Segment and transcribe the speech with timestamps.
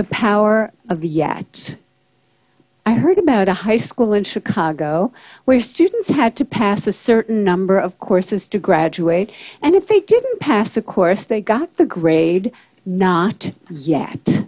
[0.00, 1.76] The Power of Yet.
[2.86, 5.12] I heard about a high school in Chicago
[5.44, 9.30] where students had to pass a certain number of courses to graduate,
[9.62, 12.50] and if they didn't pass a course, they got the grade
[12.86, 14.46] not yet.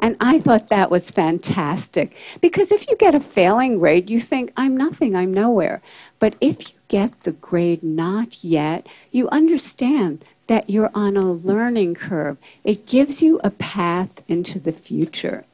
[0.00, 4.52] And I thought that was fantastic because if you get a failing grade, you think,
[4.56, 5.80] I'm nothing, I'm nowhere.
[6.18, 11.94] But if you get the grade not yet, you understand that you're on a learning
[11.94, 12.36] curve.
[12.62, 15.46] It gives you a path into the future.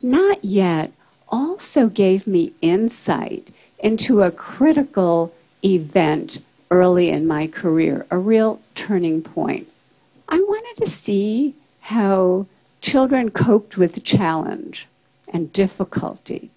[0.00, 0.92] Not yet
[1.28, 3.50] also gave me insight
[3.80, 6.38] into a critical event
[6.70, 9.66] early in my career, a real turning point.
[10.28, 12.46] I wanted to see how
[12.80, 14.86] children coped with challenge
[15.32, 16.50] and difficulty.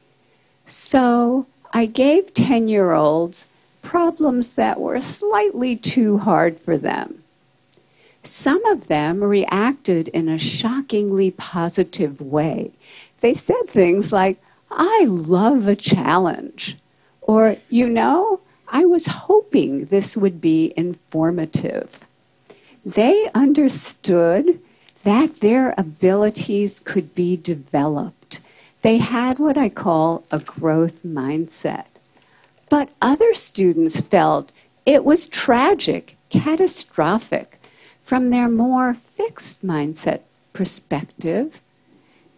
[0.68, 3.48] So I gave 10 year olds
[3.82, 7.24] problems that were slightly too hard for them.
[8.30, 12.70] Some of them reacted in a shockingly positive way.
[13.22, 14.38] They said things like,
[14.70, 16.78] I love a challenge.
[17.22, 22.06] Or, you know, I was hoping this would be informative.
[22.86, 24.60] They understood
[25.04, 28.42] that their abilities could be developed.
[28.84, 31.86] They had what I call a growth mindset.
[32.70, 34.52] But other students felt
[34.86, 37.59] it was tragic, catastrophic.
[38.10, 40.22] From their more fixed mindset
[40.52, 41.62] perspective,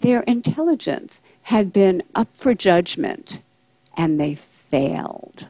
[0.02, 3.40] their intelligence had been up for judgment
[3.96, 5.48] and they failed.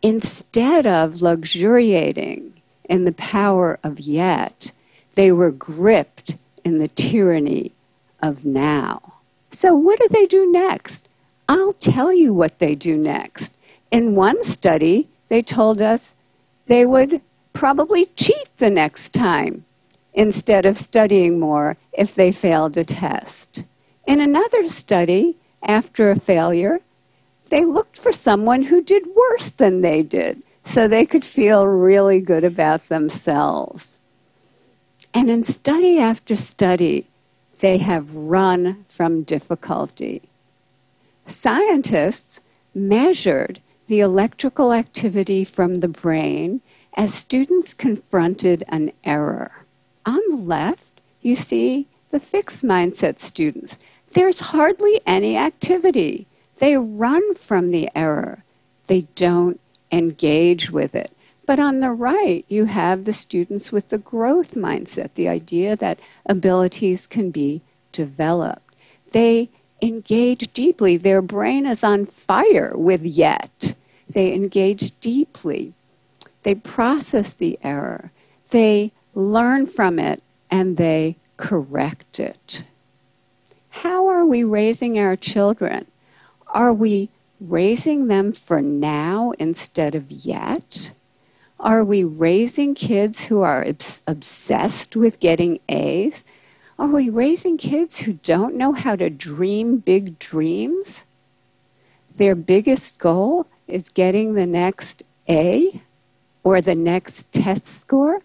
[0.00, 2.52] Instead of luxuriating
[2.88, 4.70] in the power of yet,
[5.16, 7.72] they were gripped in the tyranny
[8.22, 9.14] of now.
[9.50, 11.08] So, what do they do next?
[11.48, 13.52] I'll tell you what they do next.
[13.90, 16.14] In one study, they told us
[16.66, 17.22] they would
[17.58, 19.64] probably cheat the next time
[20.14, 23.64] instead of studying more if they failed a test.
[24.06, 25.34] In another study,
[25.64, 26.78] after a failure,
[27.48, 32.20] they looked for someone who did worse than they did so they could feel really
[32.20, 33.98] good about themselves.
[35.12, 37.08] And in study after study,
[37.58, 40.22] they have run from difficulty.
[41.26, 42.40] Scientists
[42.72, 46.60] measured the electrical activity from the brain
[46.98, 49.52] as students confronted an error.
[50.04, 53.78] On the left, you see the fixed mindset students
[54.12, 56.26] there's hardly any activity.
[56.58, 58.42] They run from the error,
[58.86, 59.60] they don't
[59.92, 61.12] engage with it.
[61.46, 65.98] But on the right, you have the students with the growth mindset, the idea that
[66.26, 68.74] abilities can be developed.
[69.12, 69.48] They
[69.80, 70.96] engage deeply.
[70.96, 73.74] Their brain is on fire with yet.
[74.10, 75.72] They engage deeply.
[76.48, 78.10] They process the error.
[78.48, 82.64] They learn from it and they correct it.
[83.68, 85.84] How are we raising our children?
[86.46, 90.92] Are we raising them for now instead of yet?
[91.60, 96.24] Are we raising kids who are obs- obsessed with getting A's?
[96.78, 101.04] Are we raising kids who don't know how to dream big dreams?
[102.16, 105.82] Their biggest goal is getting the next A
[106.44, 108.20] or the next test score?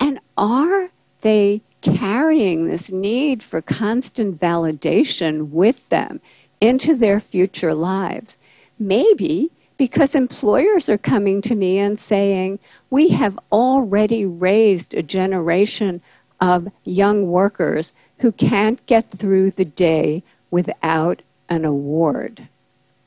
[0.00, 0.88] And are
[1.22, 6.20] they carrying this need for constant validation with them
[6.60, 8.38] into their future lives.
[8.78, 16.00] Maybe because employers are coming to me and saying, We have already raised a generation
[16.40, 22.46] of young workers who can't get through the day without an award.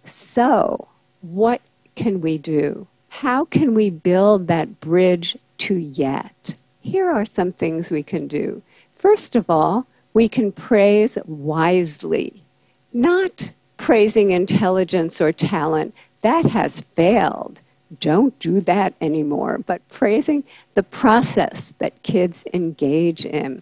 [0.03, 0.89] So,
[1.21, 1.61] what
[1.95, 2.87] can we do?
[3.21, 6.53] How can we build that bridge to yet?
[6.81, 8.61] Here are some things we can do.
[8.93, 12.33] First of all, we can praise wisely,
[12.91, 15.95] not praising intelligence or talent.
[16.23, 17.61] That has failed.
[18.01, 20.43] Don't do that anymore, but praising
[20.73, 23.61] the process that kids engage in.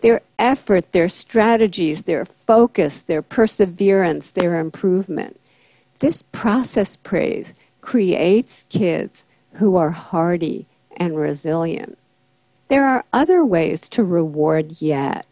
[0.00, 5.38] Their effort, their strategies, their focus, their perseverance, their improvement.
[5.98, 7.52] This process praise
[7.86, 10.66] creates kids who are hardy
[10.96, 11.96] and resilient.
[12.66, 15.24] There are other ways to reward yet.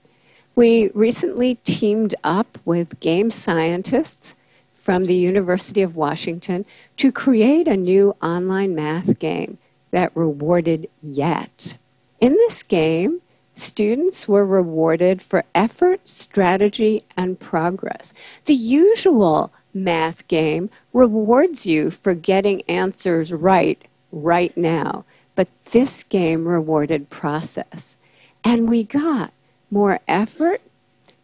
[0.55, 4.37] We recently teamed up with game scientists
[4.73, 6.65] from the University of Washington
[6.99, 9.59] to create a new online math game
[9.91, 11.77] that rewarded yet.
[12.21, 13.21] In this game,
[13.57, 18.15] students were rewarded for effort, strategy, and progress.
[18.45, 23.83] The usual math game rewards you for getting answers right
[24.13, 25.05] right now.
[25.35, 27.99] But this game rewarded process.
[28.45, 29.33] And we got
[29.71, 30.61] more effort,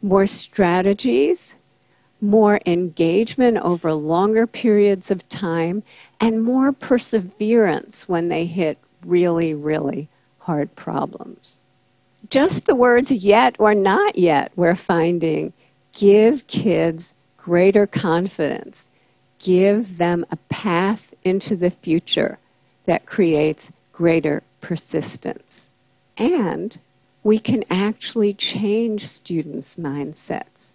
[0.03, 1.55] more strategies,
[2.21, 5.83] more engagement over longer periods of time,
[6.21, 10.09] and more perseverance when they hit really, really
[10.41, 11.61] hard problems.
[12.29, 15.53] Just the words yet or not yet, we're finding,
[15.93, 18.89] give kids greater confidence,
[19.39, 22.39] give them a path into the future
[22.87, 25.71] that creates greater persistence.
[26.19, 26.77] And
[27.23, 30.73] we can actually change students' mindsets.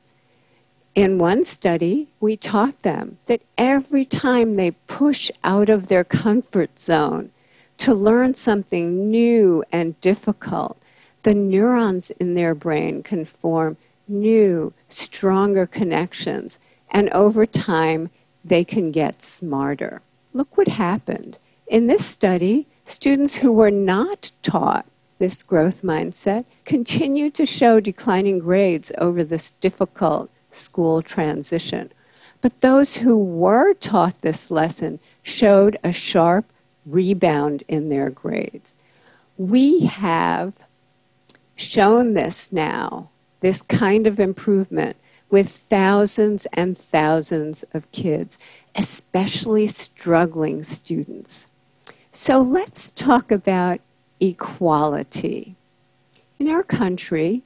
[0.96, 6.80] In one study, we taught them that every time they push out of their comfort
[6.80, 7.32] zone
[7.80, 10.78] to learn something new and difficult,
[11.24, 16.60] the neurons in their brain can form new, stronger connections,
[16.92, 18.10] and over time,
[18.44, 20.02] they can get smarter.
[20.34, 21.38] Look what happened.
[21.68, 24.86] In this study, students who were not taught
[25.18, 31.92] this growth mindset continued to show declining grades over this difficult school transition.
[32.42, 36.46] But those who were taught this lesson showed a sharp
[36.86, 38.75] rebound in their grades.
[39.38, 40.63] We have
[41.56, 43.10] shown this now,
[43.45, 44.97] this kind of improvement,
[45.30, 48.39] with thousands and thousands of kids,
[48.74, 51.45] especially struggling students.
[52.12, 53.81] So let's talk about
[54.19, 55.53] equality.
[56.39, 57.44] In our country,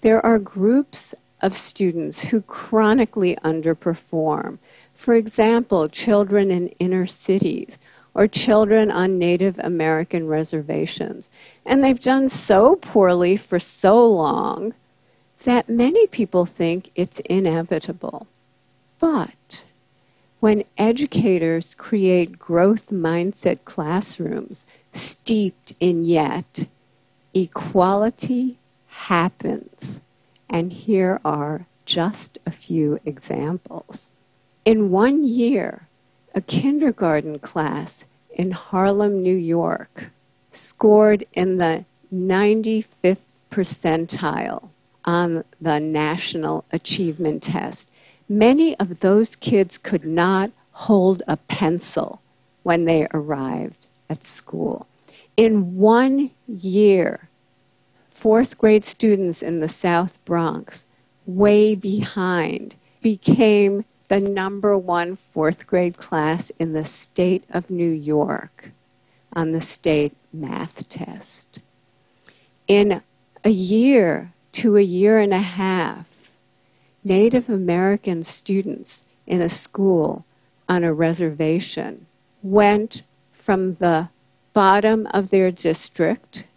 [0.00, 4.58] there are groups of students who chronically underperform.
[4.94, 7.78] For example, children in inner cities
[8.14, 11.30] or children on Native American reservations.
[11.64, 14.74] And they've done so poorly for so long
[15.44, 18.26] that many people think it's inevitable.
[18.98, 19.64] But
[20.40, 26.66] when educators create growth mindset classrooms steeped in yet,
[27.34, 28.56] equality
[28.88, 30.00] happens.
[30.48, 34.08] And here are just a few examples.
[34.64, 35.82] In one year,
[36.34, 40.10] a kindergarten class in Harlem, New York,
[40.52, 44.68] scored in the 95th percentile
[45.08, 47.88] on the National Achievement Test.
[48.28, 52.20] Many of those kids could not hold a pencil
[52.62, 54.86] when they arrived at school.
[55.34, 57.26] In one year,
[58.10, 60.84] fourth grade students in the South Bronx,
[61.24, 68.72] way behind, became the number one fourth grade class in the state of New York
[69.32, 71.60] on the state math test.
[72.66, 73.00] In
[73.42, 76.32] a year to a year and a half,
[77.04, 80.24] Native American students in a school
[80.68, 82.06] on a reservation
[82.42, 83.02] went
[83.32, 84.08] from the
[84.52, 86.48] bottom of their district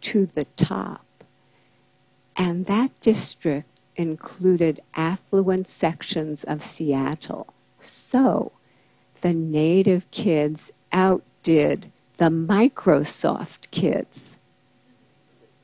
[0.00, 1.04] to the top.
[2.38, 7.52] And that district included affluent sections of Seattle.
[7.78, 8.52] So
[9.20, 14.38] the native kids outdid the Microsoft kids.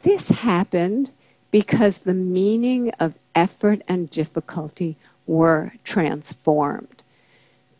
[0.02, 1.08] This happened
[1.50, 4.96] because the meaning of effort and difficulty
[5.26, 7.02] were transformed.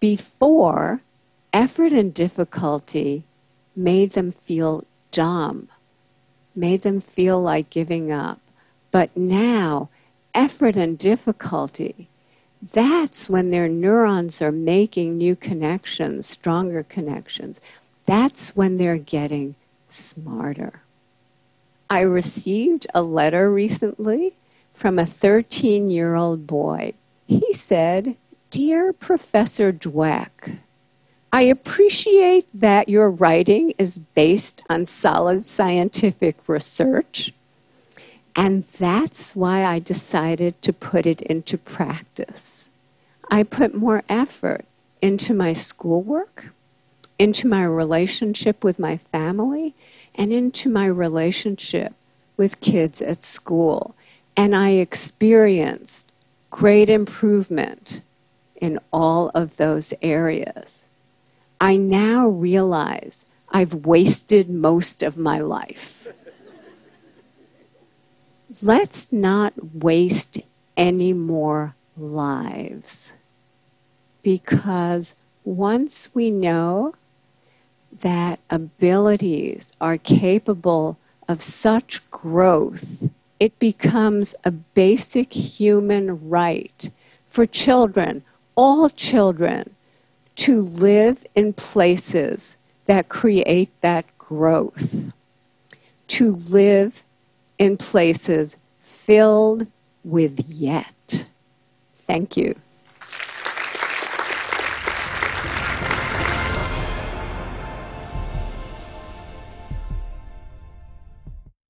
[0.01, 1.01] Before,
[1.53, 3.25] effort and difficulty
[3.75, 5.69] made them feel dumb,
[6.55, 8.41] made them feel like giving up.
[8.91, 9.89] But now,
[10.35, 12.09] effort and difficulty,
[12.73, 17.61] that's when their neurons are making new connections, stronger connections.
[18.07, 19.55] That's when they're getting
[19.89, 20.81] smarter.
[21.91, 24.35] I received a letter recently
[24.75, 26.95] from a 13 year old boy.
[27.27, 28.17] He said,
[28.51, 30.59] Dear Professor Dweck,
[31.33, 37.33] I appreciate that your writing is based on solid scientific research
[38.39, 42.71] and that's why I decided to put it into practice.
[43.29, 44.65] I put more effort
[45.03, 46.51] into my schoolwork,
[47.19, 49.75] into my relationship with my family,
[50.19, 51.95] and into my relationship
[52.37, 53.95] with kids at school.
[54.37, 56.11] And I experienced
[56.51, 58.03] great improvement
[58.61, 60.89] in all of those areas.
[61.61, 66.09] I now realize I've wasted most of my life
[68.63, 70.39] let's not waste
[70.77, 73.13] any more lives.
[74.23, 76.95] Because once we know
[78.01, 86.91] that abilities are capable of such growth, it becomes a basic human right
[87.29, 88.23] for children,
[88.57, 89.71] all children,
[90.37, 95.13] to live in places that create that growth,
[96.07, 97.03] to live
[97.59, 99.67] in places filled
[100.05, 101.27] with yet.
[101.95, 102.55] Thank you.